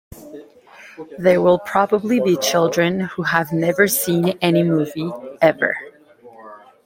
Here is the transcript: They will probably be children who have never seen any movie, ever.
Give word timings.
They 1.19 1.37
will 1.37 1.59
probably 1.59 2.19
be 2.19 2.35
children 2.37 3.01
who 3.01 3.21
have 3.21 3.53
never 3.53 3.87
seen 3.87 4.35
any 4.41 4.63
movie, 4.63 5.11
ever. 5.43 5.75